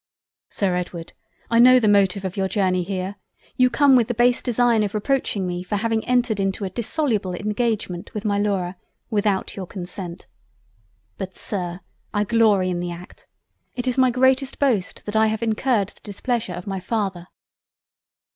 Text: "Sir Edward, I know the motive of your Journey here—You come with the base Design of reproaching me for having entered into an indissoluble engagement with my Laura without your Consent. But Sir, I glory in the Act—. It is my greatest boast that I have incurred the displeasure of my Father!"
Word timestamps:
"Sir 0.49 0.75
Edward, 0.75 1.13
I 1.51 1.59
know 1.59 1.79
the 1.79 1.87
motive 1.87 2.25
of 2.25 2.35
your 2.35 2.47
Journey 2.47 2.81
here—You 2.81 3.69
come 3.69 3.95
with 3.95 4.07
the 4.07 4.15
base 4.15 4.41
Design 4.41 4.81
of 4.81 4.95
reproaching 4.95 5.45
me 5.45 5.61
for 5.61 5.75
having 5.75 6.03
entered 6.05 6.39
into 6.39 6.63
an 6.63 6.69
indissoluble 6.69 7.35
engagement 7.35 8.11
with 8.15 8.25
my 8.25 8.39
Laura 8.39 8.77
without 9.11 9.55
your 9.55 9.67
Consent. 9.67 10.25
But 11.19 11.35
Sir, 11.35 11.81
I 12.15 12.23
glory 12.23 12.71
in 12.71 12.79
the 12.79 12.89
Act—. 12.89 13.27
It 13.75 13.87
is 13.87 13.99
my 13.99 14.09
greatest 14.09 14.57
boast 14.57 15.05
that 15.05 15.15
I 15.15 15.27
have 15.27 15.43
incurred 15.43 15.89
the 15.89 16.01
displeasure 16.01 16.53
of 16.53 16.65
my 16.65 16.79
Father!" 16.79 17.27